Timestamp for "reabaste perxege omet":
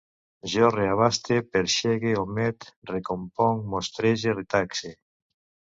0.75-2.69